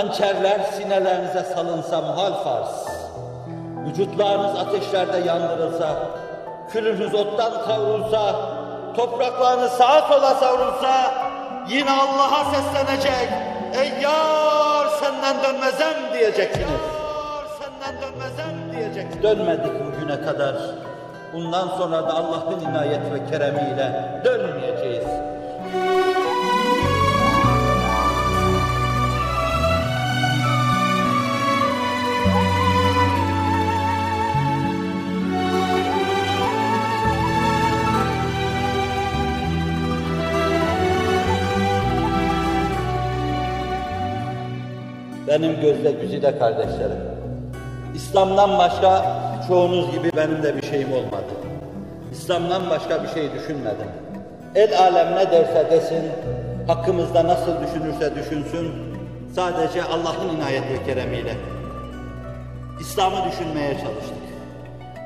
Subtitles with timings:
[0.00, 2.86] Hançerler sinelerinize salınsa muhal farz.
[3.86, 5.96] Vücutlarınız ateşlerde yandırılsa,
[6.72, 8.34] külünüz ottan kavrulsa,
[8.96, 11.14] topraklarınız sağa sola savrulsa,
[11.68, 13.28] yine Allah'a seslenecek.
[13.74, 16.68] Ey yar senden dönmezem diyeceksiniz.
[16.68, 19.22] Yar senden dönmezem diyeceksiniz.
[19.22, 20.56] Dönmedik bugüne kadar.
[21.32, 24.79] Bundan sonra da Allah'ın inayet ve keremiyle dönmeyeceğiz.
[45.42, 47.00] Benim gözde güzide kardeşlerim.
[47.94, 49.04] İslam'dan başka
[49.48, 51.32] çoğunuz gibi benim de bir şeyim olmadı.
[52.12, 53.86] İslam'dan başka bir şey düşünmedim.
[54.54, 56.02] El alem ne derse desin,
[56.66, 58.72] hakkımızda nasıl düşünürse düşünsün,
[59.34, 61.34] sadece Allah'ın inayet ve keremiyle
[62.80, 64.24] İslam'ı düşünmeye çalıştık.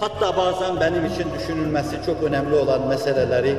[0.00, 3.56] Hatta bazen benim için düşünülmesi çok önemli olan meseleleri,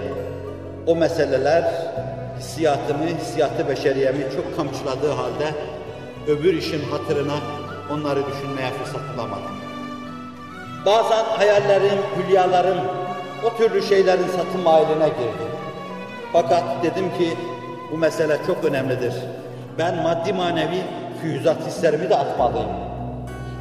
[0.88, 1.64] o meseleler
[2.40, 5.48] hissiyatımı, hissiyatı beşeriyemi çok kamçıladığı halde
[6.28, 7.34] öbür işin hatırına
[7.92, 9.56] onları düşünmeye fırsat bulamadım.
[10.86, 12.78] Bazen hayallerim, hülyalarım
[13.46, 15.46] o türlü şeylerin satın mailine girdi.
[16.34, 17.38] Fakat dedim ki
[17.92, 19.14] bu mesele çok önemlidir.
[19.78, 20.82] Ben maddi manevi
[21.22, 22.70] füyüzat hislerimi de atmalıyım.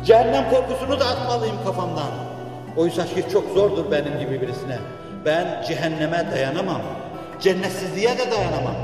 [0.05, 2.11] Cehennem korkusunu da atmalıyım kafamdan.
[2.77, 4.79] Oysa ki çok zordur benim gibi birisine.
[5.25, 6.81] Ben cehenneme dayanamam.
[7.41, 8.75] Cennetsizliğe de dayanamam.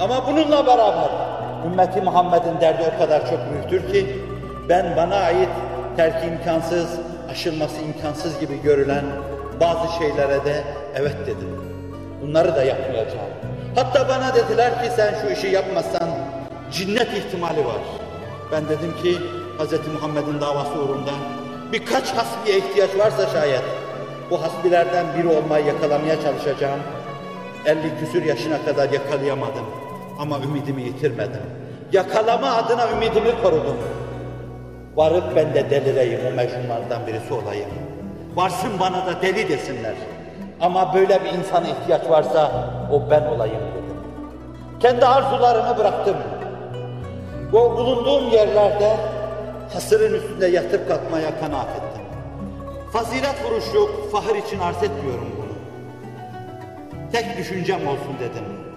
[0.00, 1.27] Ama bununla beraber
[1.66, 4.22] ümmeti Muhammed'in derdi o kadar çok büyüktür ki
[4.68, 5.48] ben bana ait
[5.96, 6.88] terki imkansız,
[7.30, 9.04] aşılması imkansız gibi görülen
[9.60, 11.60] bazı şeylere de evet dedim.
[12.22, 13.30] Bunları da yapmayacağım.
[13.74, 16.08] Hatta bana dediler ki sen şu işi yapmazsan
[16.72, 17.80] cinnet ihtimali var.
[18.52, 19.18] Ben dedim ki
[19.58, 19.72] Hz.
[19.94, 21.10] Muhammed'in davası uğrunda
[21.72, 23.62] birkaç hasbiye ihtiyaç varsa şayet
[24.30, 26.80] bu hasbilerden biri olmayı yakalamaya çalışacağım.
[27.66, 29.64] 50 küsür yaşına kadar yakalayamadım
[30.18, 31.42] ama ümidimi yitirmedim.
[31.92, 33.76] Yakalama adına ümidimi korudum.
[34.96, 37.70] Varıp ben de delireyim, o mecnunlardan birisi olayım.
[38.34, 39.94] Varsın bana da deli desinler.
[40.60, 43.96] Ama böyle bir insana ihtiyaç varsa o ben olayım dedim.
[44.80, 46.16] Kendi arzularımı bıraktım.
[47.52, 48.96] Bu bulunduğum yerlerde
[49.72, 52.02] hasırın üstünde yatıp kalkmaya kanaat ettim.
[52.92, 55.48] Fazilet vuruşluk, fahır için arz etmiyorum bunu.
[57.12, 58.67] Tek düşüncem olsun dedim.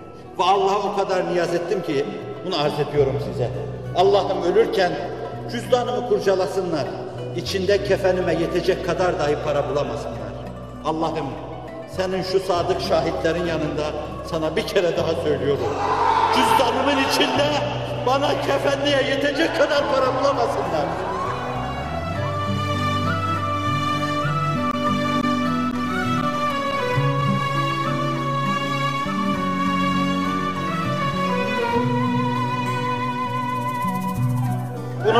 [0.41, 2.06] Ve Allah'a o kadar niyaz ettim ki
[2.46, 3.50] bunu arz ediyorum size.
[3.96, 4.91] Allah'ım ölürken
[5.52, 6.85] cüzdanımı kurcalasınlar.
[7.35, 10.31] İçinde kefenime yetecek kadar dahi para bulamasınlar.
[10.85, 11.25] Allah'ım
[11.97, 13.91] senin şu sadık şahitlerin yanında
[14.31, 15.74] sana bir kere daha söylüyorum.
[16.35, 17.47] Cüzdanımın içinde
[18.06, 20.85] bana kefenliğe yetecek kadar para bulamasınlar.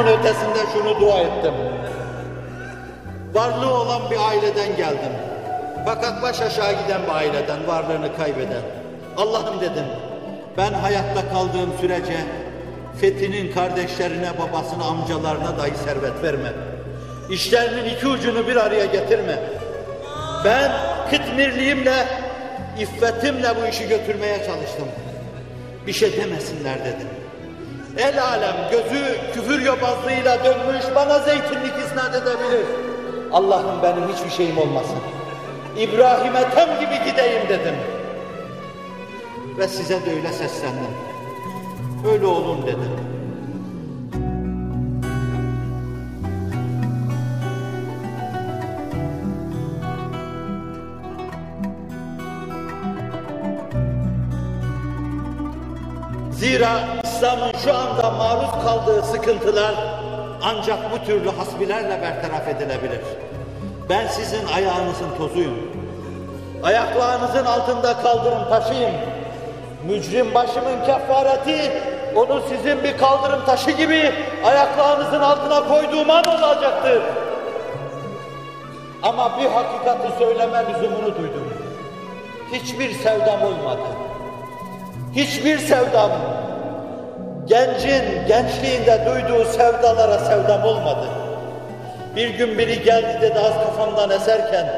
[0.02, 1.54] Bunun ötesinde şunu dua ettim.
[3.34, 5.12] Varlığı olan bir aileden geldim.
[5.86, 8.62] Fakat baş aşağı giden bir aileden, varlığını kaybeden.
[9.18, 9.86] Allah'ım dedim,
[10.58, 12.18] ben hayatta kaldığım sürece
[13.02, 16.54] Fethi'nin kardeşlerine, babasına, amcalarına dahi servet verme.
[17.30, 19.40] İşlerinin iki ucunu bir araya getirme.
[20.46, 20.72] Ben
[21.10, 22.08] kıtmirliğimle,
[22.80, 24.88] iffetimle bu işi götürmeye çalıştım.
[25.88, 27.21] Bir şey demesinler dedim.
[27.98, 32.66] El alem gözü küfür yobazlığıyla dönmüş bana zeytinlik isnat edebilir.
[33.32, 34.98] Allah'ım benim hiçbir şeyim olmasın.
[35.78, 37.76] İbrahim'e tam gibi gideyim dedim.
[39.58, 40.92] Ve size de öyle seslendim.
[42.12, 42.92] Öyle olun dedim.
[56.32, 59.76] Zira İslam'ın şu anda maruz kaldığı sıkıntılar
[60.44, 63.02] ancak bu türlü hasbilerle bertaraf edilebilir.
[63.90, 65.58] Ben sizin ayağınızın tozuyum.
[66.64, 68.92] Ayaklarınızın altında kaldırım taşıyım.
[69.88, 71.72] Mücrim başımın kefareti
[72.16, 74.14] onu sizin bir kaldırım taşı gibi
[74.46, 77.02] ayaklarınızın altına koyduğum an olacaktır.
[79.04, 81.54] Ama bir hakikati söyleme lüzumunu duydum.
[82.52, 83.88] Hiçbir sevdam olmadı.
[85.16, 86.12] Hiçbir sevdam,
[87.52, 91.08] gencin gençliğinde duyduğu sevdalara sevdam olmadı.
[92.16, 94.74] Bir gün biri geldi dedi az kafamdan eserken,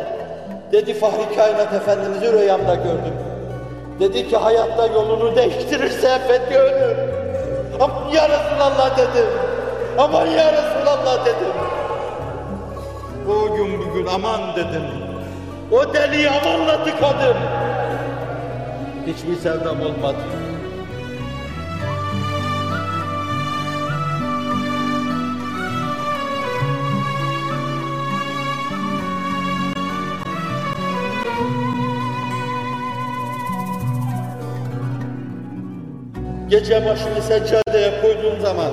[0.71, 3.13] dedi Fahri Kainat Efendimiz'i rüyamda gördüm.
[3.99, 6.97] Dedi ki hayatta yolunu değiştirirse Fethi ölür.
[7.79, 9.29] Aman ya Resulallah dedim.
[9.97, 11.53] Aman ya Resulallah dedim.
[13.29, 14.83] O gün bugün aman dedim.
[15.71, 17.37] O deliği amanla tıkadım.
[19.07, 20.52] Hiçbir sevdam olmadı.
[36.53, 38.71] Gece başını seccadeye koyduğum zaman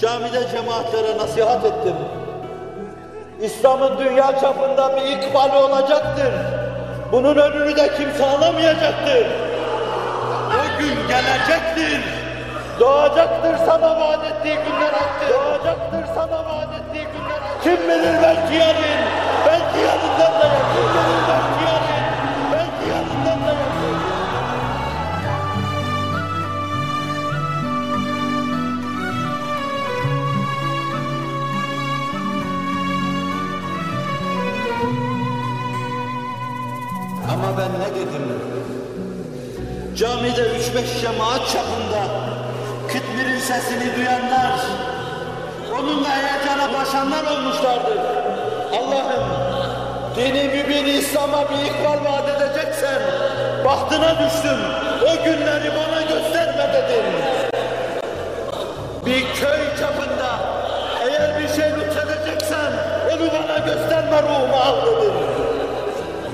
[0.00, 1.94] camide cemaatlere nasihat ettim.
[3.40, 6.32] İslam'ın dünya çapında bir ikbali olacaktır.
[7.12, 9.26] Bunun önünü de kimse alamayacaktır.
[10.48, 12.00] O gün gelecektir.
[12.80, 15.28] Doğacaktır sana vaat ettiği günler haktır.
[15.34, 17.62] Doğacaktır sana vaat ettiği günler haktır.
[17.62, 19.00] Kim bilir belki yarın,
[41.16, 42.02] cemaat çapında
[42.88, 44.52] kıtmirin sesini duyanlar,
[45.78, 47.98] onunla heyecana başanlar olmuşlardır.
[48.72, 49.24] Allah'ım,
[50.16, 53.02] dini mübin İslam'a bir ikbal vaat edeceksen,
[53.64, 54.58] bahtına düştüm,
[55.02, 57.04] o günleri bana gösterme dedim.
[59.06, 60.38] Bir köy çapında
[61.08, 62.72] eğer bir şey lütfedeceksen,
[63.12, 65.14] onu bana gösterme ruhuma al dedim.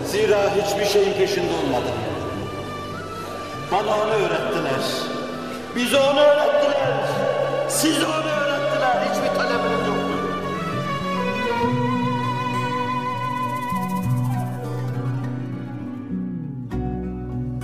[0.04, 2.11] Zira hiçbir şeyin peşinde olmadım.
[3.72, 4.82] Bana onu öğrettiler.
[5.76, 6.92] Bize onu öğrettiler.
[7.68, 8.96] Size onu öğrettiler.
[9.10, 10.18] Hiçbir talebimiz yoktu.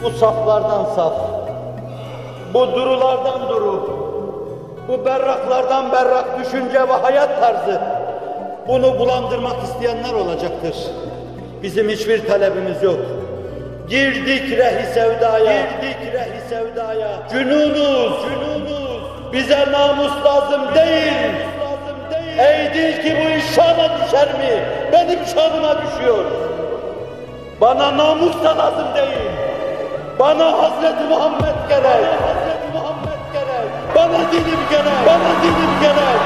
[0.05, 1.15] Bu saflardan saf,
[2.55, 3.99] bu durulardan duru,
[4.89, 7.81] bu berraklardan berrak düşünce ve hayat tarzı,
[8.69, 10.77] bunu bulandırmak isteyenler olacaktır.
[11.63, 13.18] Bizim hiçbir talebimiz yok.
[13.89, 17.09] Girdik rehi sevdaya, girdik rehi sevdaya.
[17.31, 19.03] Cünunuz, cünunuz.
[19.33, 21.13] Bize namus lazım değil.
[22.11, 22.39] değil.
[22.39, 24.65] Ey dil ki bu iş şana düşer mi?
[24.93, 26.25] Benim şanıma düşüyor.
[27.61, 29.31] Bana namus da lazım değil.
[30.19, 31.85] Bana Hazreti Muhammed gerek.
[31.85, 33.71] Bana Hazreti Muhammed gerek.
[33.95, 35.07] Bana dilim gerek.
[35.07, 36.21] Bana dilim gerek.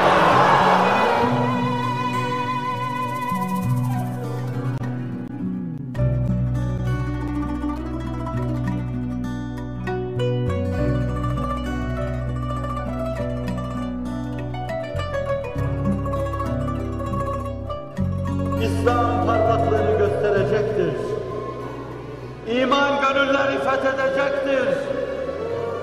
[23.73, 24.77] Gönülleri fethedecektir.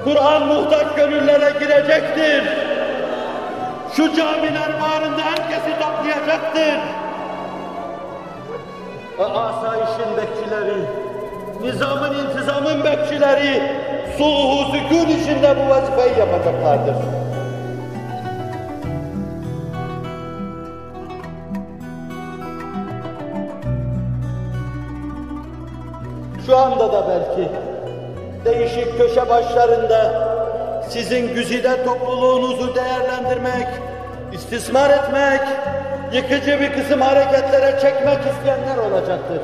[0.05, 2.45] Kur'an muhtaç gönüllere girecektir.
[3.97, 6.79] Şu camiler bağrında herkesi toplayacaktır.
[9.19, 10.77] Ve asayişin bekçileri,
[11.63, 13.63] nizamın intizamın bekçileri,
[14.19, 16.97] sulhu sükun içinde bu vazifeyi yapacaklardır.
[26.47, 27.51] Şu anda da belki
[28.45, 30.31] değişik köşe başlarında
[30.89, 33.69] sizin güzide topluluğunuzu değerlendirmek,
[34.33, 35.41] istismar etmek,
[36.13, 39.41] yıkıcı bir kısım hareketlere çekmek isteyenler olacaktır.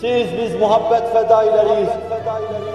[0.00, 1.88] Siz biz muhabbet fedaileriyiz.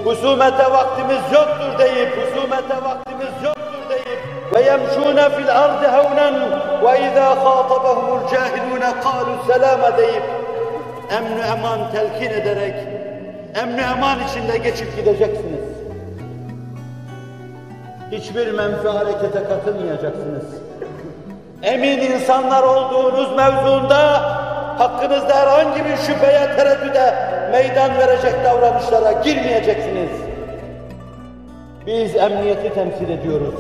[0.04, 4.20] Husumete vaktimiz yoktur deyip, husumete vaktimiz yoktur deyip
[4.54, 6.34] ve yemşûne fil ardı hevnen
[6.84, 10.24] ve izâ khâtabahumul cahilûne kâlu selâme deyip
[11.18, 12.76] emn eman telkin ederek
[13.56, 15.64] emn eman içinde geçip gideceksiniz.
[18.12, 20.44] Hiçbir menfi harekete katılmayacaksınız.
[21.64, 24.22] Emin insanlar olduğunuz mevzuunda
[24.80, 27.14] hakkınızda herhangi bir şüpheye, tereddüde
[27.52, 30.10] meydan verecek davranışlara girmeyeceksiniz.
[31.86, 33.56] Biz emniyeti temsil ediyoruz.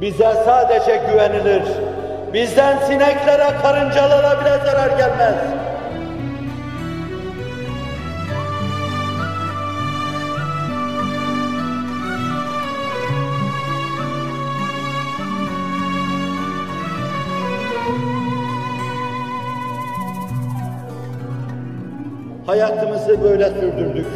[0.00, 1.62] Bize sadece güvenilir.
[2.32, 5.34] Bizden sineklere, karıncalara bile zarar gelmez.
[22.48, 24.06] Hayatımızı böyle sürdürdük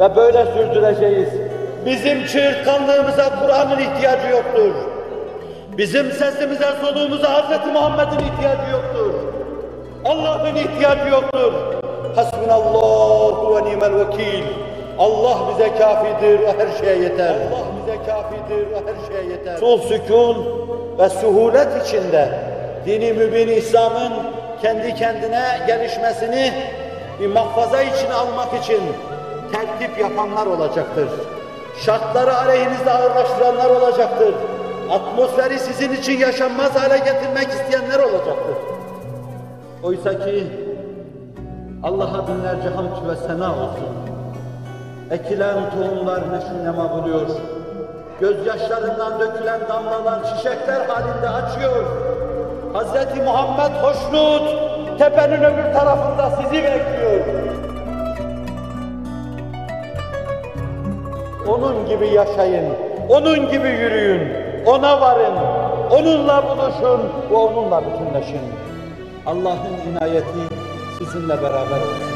[0.00, 1.28] ve böyle sürdüreceğiz.
[1.86, 4.74] Bizim çığırtkanlığımıza Kur'an'ın ihtiyacı yoktur.
[5.78, 7.66] Bizim sesimize, soluğumuza Hz.
[7.72, 9.14] Muhammed'in ihtiyacı yoktur.
[10.04, 11.52] Allah'ın ihtiyacı yoktur.
[12.16, 14.44] Hasbunallahu ve ni'mel vekil.
[14.98, 17.34] Allah bize kafidir, o her şeye yeter.
[17.34, 19.56] Allah bize kafidir, o her şeye yeter.
[19.56, 20.46] Sul sükun
[20.98, 22.28] ve suhulet içinde
[22.86, 24.12] dini mübin İslam'ın
[24.62, 26.52] kendi kendine gelişmesini
[27.20, 28.80] bir mahfaza içine almak için
[29.52, 31.08] tertip yapanlar olacaktır.
[31.84, 34.34] Şartları aleyhinizde ağırlaştıranlar olacaktır.
[34.90, 38.56] Atmosferi sizin için yaşanmaz hale getirmek isteyenler olacaktır.
[39.82, 40.46] Oysa ki
[41.82, 43.88] Allah'a binlerce hamd ve sena olsun.
[45.10, 47.26] Ekilen tohumlar neşin nema buluyor.
[48.20, 51.84] Gözyaşlarından dökülen damlalar çiçekler halinde açıyor.
[52.74, 53.16] Hz.
[53.24, 54.65] Muhammed hoşnut,
[54.98, 57.20] tepenin öbür tarafında sizi bekliyor.
[61.48, 62.64] Onun gibi yaşayın,
[63.08, 64.32] onun gibi yürüyün,
[64.66, 65.36] ona varın,
[65.90, 67.00] onunla buluşun
[67.30, 68.40] ve onunla bütünleşin.
[69.26, 70.54] Allah'ın inayeti
[70.98, 72.15] sizinle beraber olsun.